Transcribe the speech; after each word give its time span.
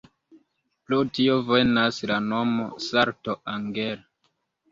Pro 0.87 1.01
tio 1.17 1.35
venas 1.49 1.99
la 2.11 2.17
nomo 2.29 2.65
"Salto 2.85 3.35
Angel". 3.57 4.05